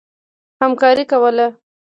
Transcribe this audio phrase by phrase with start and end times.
[0.61, 1.47] همکاري کوله.